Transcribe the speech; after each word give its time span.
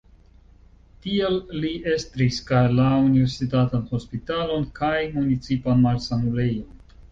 Tiel 1.01 1.35
li 1.65 1.73
estris 1.91 2.39
kaj 2.47 2.63
la 2.79 2.87
universitatan 3.03 3.85
hospitalon 3.93 4.67
kaj 4.83 4.97
municipan 5.21 5.87
malsanulejon. 5.89 6.69